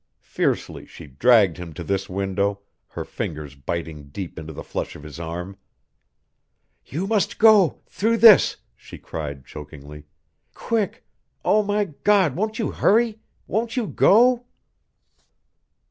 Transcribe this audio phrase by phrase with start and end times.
[0.23, 5.03] Fiercely she dragged him to this window, her fingers biting deep into the flesh of
[5.03, 5.57] his arm.
[6.87, 10.05] "You must go through this!" she cried chokingly.
[10.55, 11.05] "Quick!
[11.45, 13.19] O, my God, won't you hurry?
[13.45, 14.47] Won't you go?"